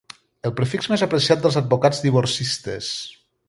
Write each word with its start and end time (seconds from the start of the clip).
El 0.49 0.53
prefix 0.59 0.87
més 0.93 1.03
apreciat 1.07 1.45
pels 1.45 1.59
advocats 1.63 2.03
divorcistes. 2.09 2.93